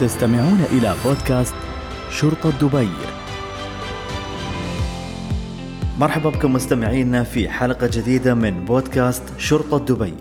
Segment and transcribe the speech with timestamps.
[0.00, 1.54] تستمعون إلى بودكاست
[2.10, 2.88] شرطة دبي
[5.98, 10.14] مرحبا بكم مستمعينا في حلقة جديدة من بودكاست شرطة دبي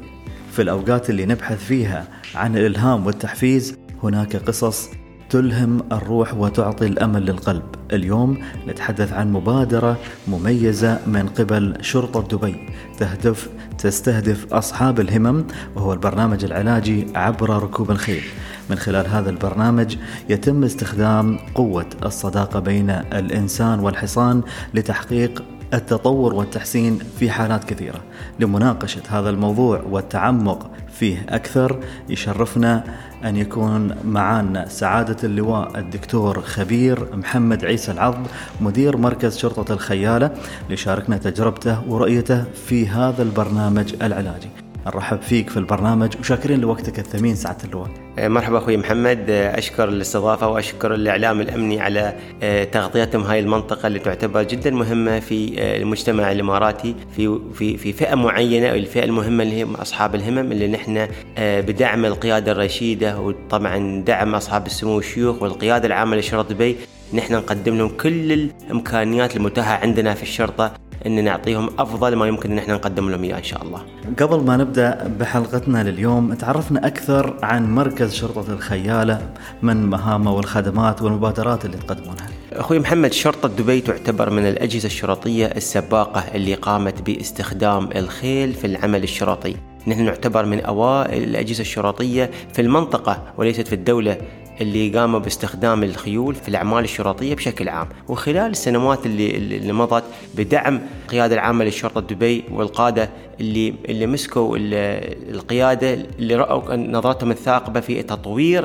[0.51, 4.90] في الأوقات اللي نبحث فيها عن الإلهام والتحفيز هناك قصص
[5.29, 7.63] تلهم الروح وتعطي الأمل للقلب.
[7.94, 8.37] اليوم
[8.67, 9.97] نتحدث عن مبادرة
[10.28, 12.69] مميزة من قبل شرطة دبي
[12.99, 15.44] تهدف تستهدف أصحاب الهمم
[15.75, 18.23] وهو البرنامج العلاجي عبر ركوب الخيل.
[18.70, 19.95] من خلال هذا البرنامج
[20.30, 24.41] يتم استخدام قوة الصداقة بين الإنسان والحصان
[24.73, 27.99] لتحقيق التطور والتحسين في حالات كثيرة.
[28.39, 32.84] لمناقشة هذا الموضوع والتعمق فيه أكثر يشرفنا
[33.25, 38.27] أن يكون معنا سعادة اللواء الدكتور خبير محمد عيسى العض
[38.61, 40.31] مدير مركز شرطة الخيالة
[40.70, 47.63] ليشاركنا تجربته ورؤيته في هذا البرنامج العلاجي نرحب فيك في البرنامج وشاكرين لوقتك الثمين سعادة
[47.63, 47.89] اللواء.
[48.19, 49.25] آه، مرحبا أخوي محمد.
[49.29, 52.13] آه، أشكر الاستضافة وأشكر الإعلام الأمني على
[52.44, 58.16] آه، تغطيتهم هاي المنطقة اللي تعتبر جدا مهمة في المجتمع الإماراتي في في في فئة
[58.16, 61.07] معينة الفئة المهمة اللي هم أصحاب الهمم اللي نحن
[61.38, 66.75] بدعم القيادة الرشيدة وطبعا دعم أصحاب السمو الشيوخ والقيادة العامة لشرطة دبي
[67.13, 70.86] نحن نقدم لهم كل الإمكانيات المتاحة عندنا في الشرطة.
[71.06, 73.81] إن نعطيهم أفضل ما يمكن إن إحنا نقدم لهم إياه إن شاء الله.
[74.20, 79.30] قبل ما نبدأ بحلقتنا لليوم تعرفنا أكثر عن مركز شرطة الخيالة
[79.62, 82.28] من مهامه والخدمات والمبادرات اللي تقدمونها.
[82.53, 89.03] أخوي محمد شرطة دبي تعتبر من الأجهزة الشرطية السباقة اللي قامت باستخدام الخيل في العمل
[89.03, 89.56] الشرطي.
[89.88, 94.18] نحن نعتبر من أوائل الأجهزة الشرطية في المنطقة وليست في الدولة
[94.61, 97.88] اللي قاموا باستخدام الخيول في الأعمال الشرطية بشكل عام.
[98.08, 100.03] وخلال السنوات اللي, اللي مضت
[100.36, 108.03] بدعم القيادة العامة للشرطة دبي والقادة اللي اللي مسكوا القيادة اللي رأوا نظرتهم الثاقبة في
[108.03, 108.61] تطوير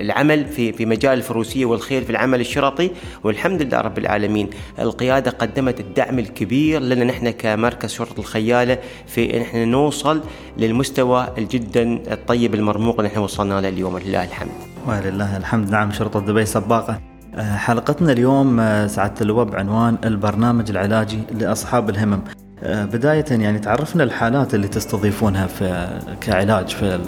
[0.00, 2.90] العمل في في مجال الفروسية والخيل في العمل الشرطي.
[3.24, 9.42] والحمد لله رب العالمين القيادة قدمت الدعم الكبير لنا نحن كمركز شرطة الخيالة في إن
[9.42, 10.20] إحنا نوصل
[10.58, 13.98] للمستوى الجدا الطيب المرموق اللي إحنا وصلنا له اليوم.
[13.98, 14.69] لله الحمد.
[14.86, 15.70] ولله الحمد.
[15.70, 17.00] نعم شرطة دبي سباقة.
[17.34, 22.20] آه، حلقتنا اليوم آه، سعادة اللواء بعنوان البرنامج العلاجي لأصحاب الهمم.
[22.62, 27.00] آه، بداية يعني تعرفنا الحالات اللي تستضيفونها في كعلاج في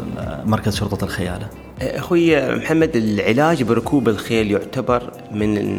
[0.46, 1.46] مركز شرطة الخيالة.
[1.82, 5.78] أخوي محمد العلاج بركوب الخيل يعتبر من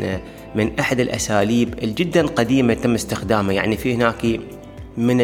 [0.55, 3.53] من أحد الأساليب الجدا قديمة تم استخدامها.
[3.53, 4.39] يعني في هناك
[4.97, 5.17] من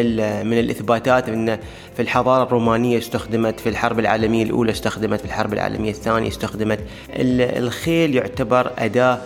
[0.46, 1.58] من الإثباتات إن
[1.96, 6.78] في الحضارة الرومانية استخدمت في الحرب العالمية الأولى استخدمت في الحرب العالمية الثانية استخدمت.
[7.10, 9.18] الخيل يعتبر أداة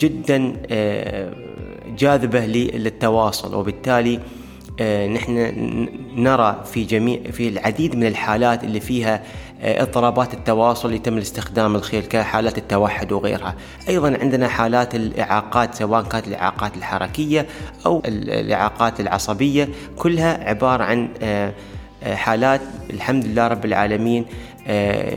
[0.00, 1.32] جدا آه،
[1.98, 4.20] جاذبة للتواصل وبالتالي
[4.80, 9.22] آه، نحن نرى في جميع في العديد من الحالات اللي فيها
[9.64, 13.54] اضطرابات التواصل يتم الاستخدام الخيل كحالات التوحد وغيرها
[13.88, 17.46] أيضا عندنا حالات الإعاقات سواء كانت الإعاقات الحركية
[17.86, 21.52] أو الإعاقات العصبية كلها عبارة عن آه،
[22.04, 22.60] حالات
[22.90, 24.26] الحمد لله رب العالمين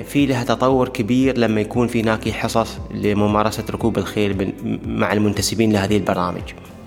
[0.04, 4.54] في لها تطور كبير لما يكون في هناك حصص لممارسة ركوب الخيل
[4.86, 6.42] مع المنتسبين لهذه البرامج.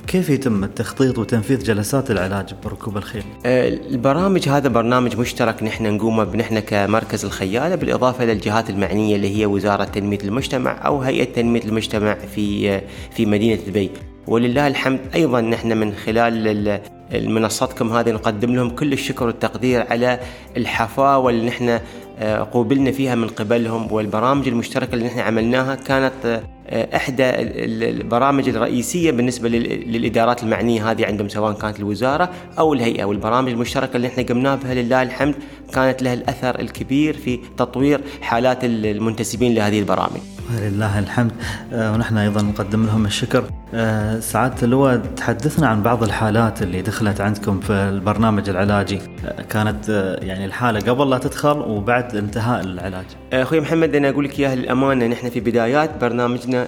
[0.07, 6.25] كيف يتم التخطيط وتنفيذ جلسات العلاج بركوب الخيل؟ آه، البرامج هذا برنامج مشترك نحن نقوم
[6.25, 11.65] بنحن كمركز الخيالة بالإضافة إلى الجهات المعنية اللي هي وزارة تنمية المجتمع أو هيئة تنمية
[11.65, 12.83] المجتمع في آه،
[13.17, 13.91] في مدينة دبي
[14.27, 16.81] ولله الحمد أيضا نحن من خلال
[17.13, 20.21] منصتكم هذه نقدم لهم كل الشكر والتقدير على
[20.57, 21.81] الحفاوة اللي نحن
[22.21, 29.49] قوبلنا فيها من قبلهم والبرامج المشتركة اللي نحن عملناها كانت آه، إحدى البرامج الرئيسية بالنسبة
[29.49, 34.75] للإدارات المعنية هذه عندهم سواء كانت الوزارة أو الهيئة والبرامج المشتركة اللي إحنا قمنا بها
[34.75, 35.35] لله الحمد
[35.73, 40.21] كانت لها الأثر الكبير في تطوير حالات المنتسبين لهذه البرامج.
[40.51, 41.33] لله الحمد
[41.73, 43.45] آه، ونحن أيضا نقدم لهم الشكر.
[43.75, 49.01] آه، سعادة اللواء تحدثنا عن بعض الحالات اللي دخلت عندكم في البرنامج العلاجي
[49.51, 49.89] كانت
[50.23, 53.05] يعني الحالة قبل لا تدخل وبعد انتهاء العلاج.
[53.33, 56.67] أخوي محمد أنا أقول لك إياها للأمانة نحن في بدايات برنامجنا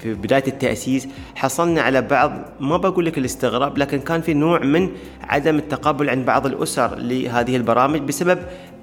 [0.00, 4.88] في بداية التأسيس حصلنا على بعض ما بقول لك الاستغراب لكن كان في نوع من
[5.22, 8.38] عدم التقبل عند بعض الأسر لهذه البرامج بسبب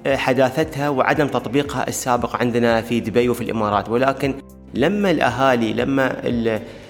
[0.07, 4.33] آه، حداثتها وعدم تطبيقها السابق عندنا في دبي وفي الإمارات ولكن
[4.75, 6.15] لما الأهالي لما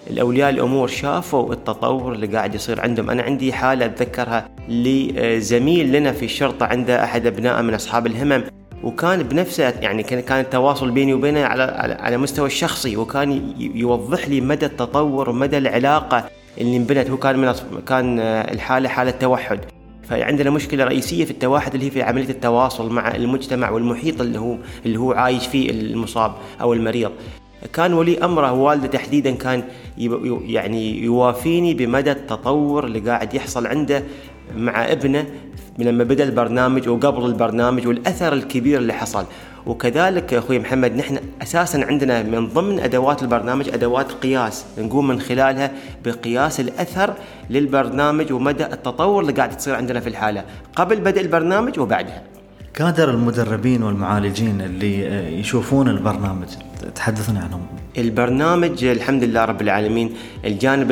[0.09, 3.09] الأولياء الأمور شافوا التطور اللي قاعد يصير عندهم.
[3.09, 8.43] أنا عندي حالة أتذكرها لزميل لنا في الشرطة عنده أحد أبنائه من أصحاب الهمم
[8.83, 14.41] وكان بنفسه يعني كان كان التواصل بيني وبينه على على مستوى الشخصي وكان يوضح لي
[14.41, 16.25] مدى التطور ومدى العلاقة
[16.57, 17.09] اللي انبنت.
[17.09, 17.53] هو كان من
[17.87, 19.59] كان الحالة حالة توحد.
[20.09, 24.57] فعندنا مشكلة رئيسية في التواحد اللي هي في عملية التواصل مع المجتمع والمحيط اللي هو
[24.85, 27.11] اللي هو عايش فيه المصاب أو المريض.
[27.73, 29.63] كان ولي أمره والده تحديدا كان
[30.45, 34.03] يعني يوافيني بمدى التطور اللي قاعد يحصل عنده
[34.57, 35.25] مع ابنه
[35.79, 39.25] لما بدأ البرنامج وقبل البرنامج والأثر الكبير اللي حصل.
[39.65, 45.71] وكذلك أخوي محمد نحن أساسا عندنا من ضمن أدوات البرنامج أدوات قياس نقوم من خلالها
[46.05, 47.13] بقياس الأثر
[47.49, 50.43] للبرنامج ومدى التطور اللي قاعد تصير عندنا في الحالة
[50.75, 52.23] قبل بدء البرنامج وبعدها.
[52.75, 55.05] كادر المدربين والمعالجين اللي
[55.39, 56.47] يشوفون البرنامج؟
[56.95, 57.61] تحدثنا عنهم.
[57.97, 60.13] البرنامج الحمد لله رب العالمين
[60.45, 60.87] الجانب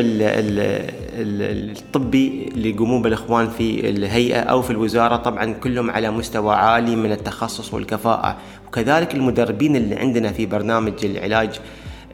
[1.19, 7.12] الطبي اللي يقومون بالإخوان في الهيئة أو في الوزارة طبعا كلهم على مستوى عالي من
[7.12, 8.38] التخصص والكفاءة.
[8.68, 11.59] وكذلك المدربين اللي عندنا في برنامج العلاج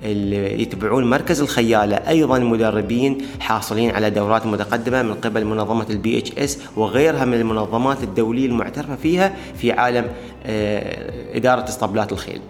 [0.04, 6.60] اللي يتبعون مركز الخيالة أيضا مدربين حاصلين على دورات متقدمة من قبل منظمة ال BHS
[6.75, 10.07] وغيرها من المنظمات الدولية المعترفة فيها في عالم
[10.46, 12.42] آه، إدارة اسطبلات الخيل.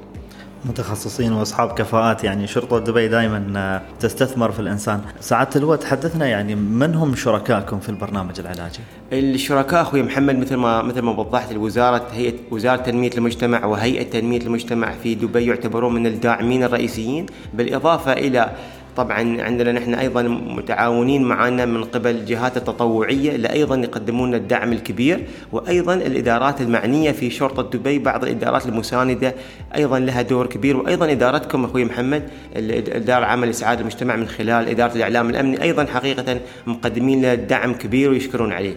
[0.65, 5.01] متخصصين واصحاب كفاءات يعني شرطة دبي دائما آه، تستثمر في الإنسان.
[5.19, 8.79] سعاده اللواء تحدثنا يعني من هم شركائكم في البرنامج العلاجي؟
[9.13, 14.41] الشركاء أخوي محمد مثل ما مثل ما وضحت الوزارة هيئة وزارة تنمية المجتمع وهيئة تنمية
[14.41, 18.51] المجتمع في دبي يعتبرون من الداعمين الرئيسيين بالإضافة إلى
[19.00, 25.25] طبعا عندنا نحن أيضا متعاونين معنا من قبل الجهات التطوعية اللي أيضا يقدمون الدعم الكبير
[25.51, 29.36] وأيضا الإدارات المعنية في شرطة دبي بعض الإدارات المساندة
[29.75, 34.96] أيضا لها دور كبير وأيضا إدارتكم أخوي محمد الاداره العامه لاسعاد المجتمع من خلال إدارة
[34.96, 38.75] الإعلام الأمني أيضا حقيقه مقدمين له دعم كبير ويشكرون عليه.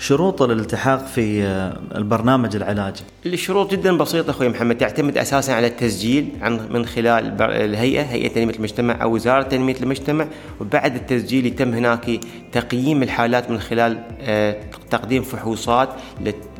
[0.00, 6.28] شروط الالتحاق في آه، البرنامج العلاجي الشروط جدا بسيطة أخوي محمد تعتمد أساسا على التسجيل
[6.40, 10.26] عن من خلال الهيئة هيئة تنمية المجتمع أو وزارة تنمية المجتمع
[10.60, 12.20] وبعد التسجيل يتم هناك
[12.52, 14.56] تقييم الحالات من خلال آه،
[14.90, 15.88] تقديم فحوصات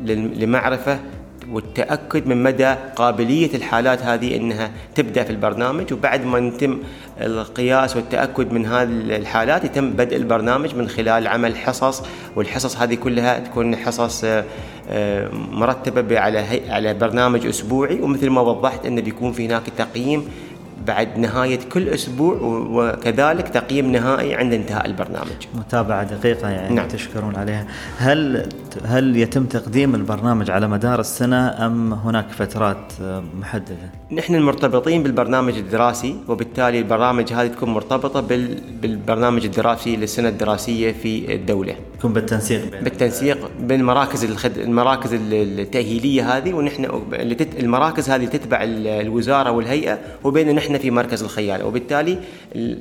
[0.09, 0.99] لمعرفة
[1.51, 6.77] والتأكد من مدى قابلية الحالات هذه أنها تبدأ في البرنامج وبعد ما يتم
[7.21, 12.03] القياس والتأكد من هذه الحالات يتم بدء البرنامج من خلال عمل حصص
[12.35, 14.23] والحصص هذه كلها تكون حصص
[14.89, 18.01] آه، مرتبة على على برنامج أسبوعي.
[18.01, 20.27] ومثل ما وضحت أنه بيكون في هناك تقييم
[20.87, 26.87] بعد نهاية كل أسبوع وكذلك تقييم نهائي عند انتهاء البرنامج متابعة دقيقة يعني نعم.
[26.87, 27.67] تشكرون عليها
[27.97, 28.49] هل
[28.85, 32.93] هل يتم تقديم البرنامج على مدار السنة أم هناك فترات
[33.39, 38.21] محددة؟ نحن مرتبطين بالبرنامج الدراسي وبالتالي البرامج هذه تكون مرتبطة
[38.81, 44.57] بالبرنامج الدراسي للسنة الدراسية في الدولة يكون بالتنسيق بين بالتنسيق بين المراكز الخد...
[44.57, 47.59] المراكز التأهيلية هذه ونحن اللي تت...
[47.59, 52.19] المراكز هذه تتبع الوزارة والهيئة وبين نحن في مركز الخيالة وبالتالي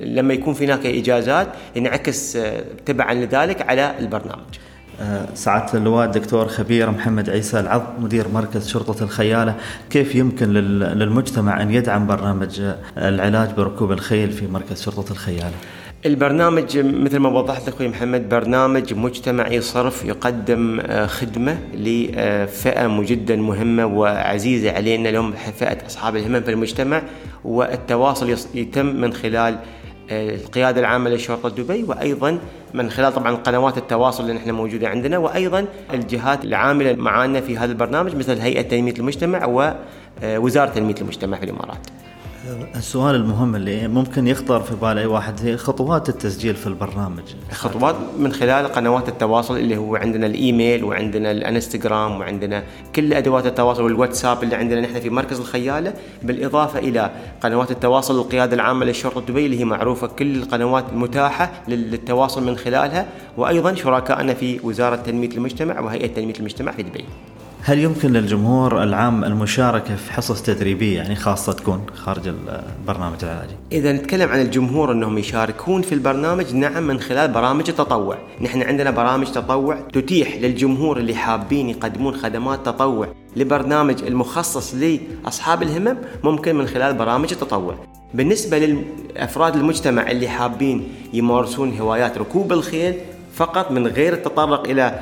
[0.04, 2.38] لما يكون هناك إجازات ينعكس
[2.86, 4.58] تبعا لذلك على البرنامج.
[5.00, 9.54] آه، سعادة اللواء الدكتور خبير محمد عيسى العض مدير مركز شرطة الخيالة.
[9.90, 12.62] كيف يمكن للمجتمع أن يدعم برنامج
[12.98, 15.54] العلاج بركوب الخيل في مركز شرطة الخيالة؟
[16.06, 23.86] البرنامج مثل ما وضحت أخوي محمد برنامج مجتمعي صرف يقدم آه، خدمة لفئة جدا مهمة
[23.86, 27.02] وعزيزة علينا لهم فئة أصحاب الهمم في المجتمع
[27.44, 29.58] والتواصل يتم من خلال
[30.10, 32.38] آه، القيادة العامة لشرطة دبي وأيضا
[32.74, 37.72] من خلال طبعا قنوات التواصل اللي نحن موجودة عندنا وأيضا الجهات العاملة معنا في هذا
[37.72, 39.44] البرنامج مثل هيئة تنمية المجتمع
[40.24, 41.99] ووزارة تنمية المجتمع في الإمارات.
[42.76, 47.96] السؤال المهم اللي ممكن يخطر في بال اي واحد هي خطوات التسجيل في البرنامج خطوات
[48.18, 52.64] من خلال قنوات التواصل اللي هو عندنا الإيميل وعندنا الإنستغرام وعندنا
[52.96, 55.92] كل أدوات التواصل والواتساب اللي عندنا نحن في مركز الخيالة
[56.22, 62.44] بالإضافة إلى قنوات التواصل القياده العامة للشرطة دبي اللي هي معروفة كل القنوات المتاحه للتواصل
[62.46, 63.06] من خلالها
[63.36, 67.04] وأيضا شركائنا في وزارة تنمية المجتمع وهيئة تنمية المجتمع في دبي.
[67.62, 73.92] هل يمكن للجمهور العام المشاركة في حصص تدريبية يعني خاصة تكون خارج البرنامج العلاجي؟ إذا
[73.92, 79.26] نتكلم عن الجمهور أنهم يشاركون في البرنامج نعم من خلال برامج التطوع نحن عندنا برامج
[79.26, 86.94] تطوع تتيح للجمهور اللي حابين يقدمون خدمات تطوع لبرنامج المخصص لأصحاب الهمم ممكن من خلال
[86.94, 87.74] برامج التطوع
[88.14, 92.94] بالنسبة لأفراد المجتمع اللي حابين يمارسون هوايات ركوب الخيل
[93.40, 95.00] فقط من غير التطرق إلى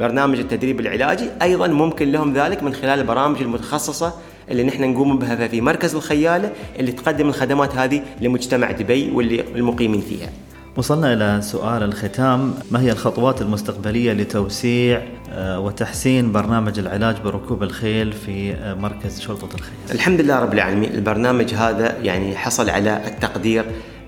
[0.00, 4.12] برنامج التدريب العلاجي أيضا ممكن لهم ذلك من خلال البرامج المتخصصة
[4.50, 10.00] اللي نحن نقوم بها في مركز الخيالة اللي تقدم الخدمات هذه لمجتمع دبي واللي المقيمين
[10.00, 10.28] فيها.
[10.76, 18.12] وصلنا إلى سؤال الختام ما هي الخطوات المستقبلية لتوسيع آه، وتحسين برنامج العلاج بركوب الخيل
[18.12, 23.64] في آه، مركز شرطة الخيل الحمد لله رب العالمين البرنامج هذا يعني حصل على التقدير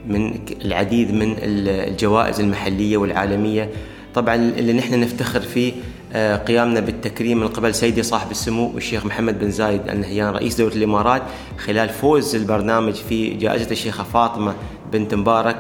[0.09, 0.35] من
[0.65, 3.71] العديد من الجوائز المحلية والعالمية.
[4.15, 5.73] طبعا اللي نحن نفتخر فيه
[6.13, 10.75] آه، قيامنا بالتكريم من قبل سيدي صاحب السمو الشيخ محمد بن زايد النهيان رئيس دولة
[10.75, 11.23] الإمارات
[11.59, 14.55] خلال فوز البرنامج في جائزة الشيخة فاطمة
[14.93, 15.57] بنت مبارك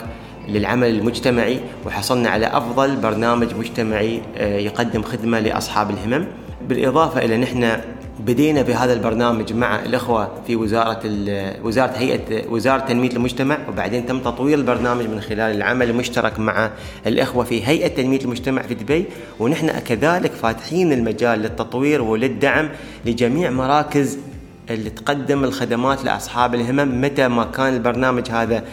[0.48, 1.60] للعمل المجتمعي.
[1.86, 6.26] وحصلنا على أفضل برنامج مجتمعي آه، يقدم خدمة لأصحاب الهمم.
[6.68, 7.80] بالإضافة إلى نحن
[8.26, 11.00] بدينا بهذا البرنامج مع الإخوة في وزارة
[11.62, 16.70] وزارة هيئة وزارة تنمية المجتمع وبعدين تم تطوير البرنامج من خلال العمل المشترك مع
[17.06, 19.04] الإخوة في هيئة تنمية المجتمع في دبي.
[19.40, 22.68] ونحن كذلك فاتحين المجال للتطوير وللدعم
[23.06, 24.18] لجميع مراكز
[24.70, 28.64] اللي تقدم الخدمات لأصحاب الهمم متى ما كان البرنامج هذا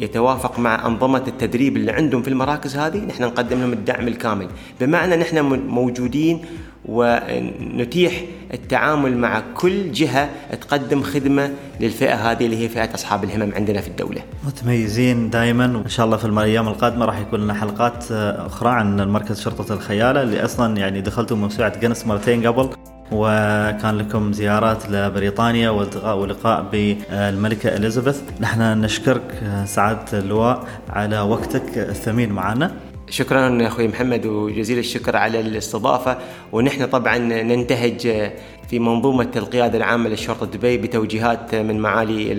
[0.00, 4.48] يتوافق مع أنظمة التدريب اللي عندهم في المراكز هذه نحن نقدم لهم الدعم الكامل.
[4.80, 5.38] بمعنى نحن
[5.68, 6.44] موجودين
[6.84, 10.30] ونتيح التعامل مع كل جهة
[10.60, 14.22] تقدم خدمة للفئة هذه اللي هي فئة أصحاب الهمم عندنا في الدولة.
[14.46, 19.40] متميزين دائما وإن شاء الله في الأيام القادمة راح يكون لنا حلقات أخرى عن مركز
[19.40, 22.70] شرطة الخيالة اللي أصلا يعني دخلتوا موسوعة جنس مرتين قبل.
[23.12, 28.20] وكان لكم زيارات لبريطانيا ولقاء بالملكة إليزابيث.
[28.40, 29.22] نحن نشكرك
[29.64, 32.74] سعادة اللواء على وقتك الثمين معنا.
[33.10, 36.18] شكرا أخوي محمد وجزيل الشكر على الاستضافة.
[36.52, 38.30] ونحن طبعا ننتهج
[38.68, 42.32] في منظومة القيادة العامة للشرطه دبي بتوجيهات من معالي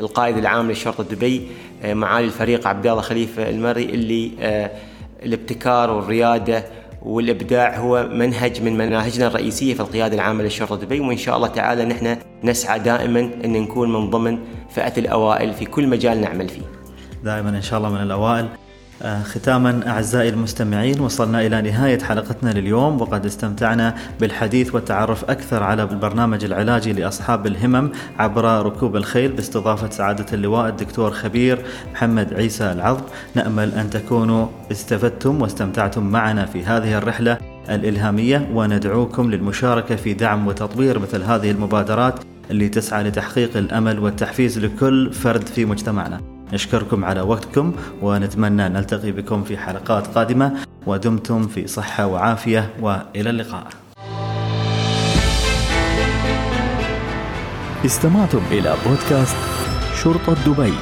[0.00, 1.48] القائد العام للشرطه دبي
[1.84, 4.30] معالي الفريق عبد الله خليفة المري اللي
[5.22, 6.64] الابتكار والريادة
[7.02, 11.84] والإبداع هو منهج من مناهجنا الرئيسية في القيادة العامة للشرطة دبي وإن شاء الله تعالى
[11.84, 14.38] نحن نسعى دائما أن نكون من ضمن
[14.70, 16.62] فئة الأوائل في كل مجال نعمل فيه.
[17.24, 18.48] دائما إن شاء الله من الأوائل.
[19.02, 25.82] آه، ختاما أعزائي المستمعين وصلنا إلى نهاية حلقتنا لليوم وقد استمتعنا بالحديث والتعرف أكثر على
[25.82, 33.04] البرنامج العلاجي لأصحاب الهمم عبر ركوب الخيل باستضافة سعادة اللواء الدكتور خبير محمد عيسى العظم
[33.34, 37.38] نأمل أن تكونوا استفدتم واستمتعتم معنا في هذه الرحلة
[37.70, 45.12] الإلهامية وندعوكم للمشاركة في دعم وتطوير مثل هذه المبادرات اللي تسعى لتحقيق الأمل والتحفيز لكل
[45.12, 46.35] فرد في مجتمعنا.
[46.52, 47.72] نشكركم على وقتكم
[48.02, 50.52] ونتمنى نلتقي بكم في حلقات قادمة.
[50.86, 53.66] ودمتم في صحة وعافية وإلى اللقاء.
[57.84, 59.36] استمعتم إلى بودكاست
[60.02, 60.72] شرطة دبي.